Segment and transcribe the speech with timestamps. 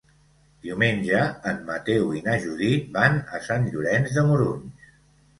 [0.67, 1.17] Diumenge
[1.51, 4.89] en Mateu i na Judit van a Sant Llorenç de Morunys.